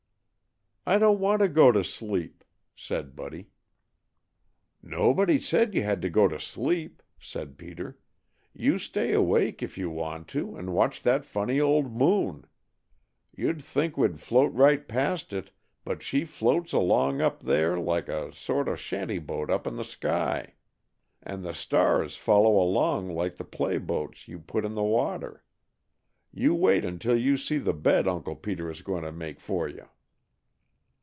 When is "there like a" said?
17.43-18.33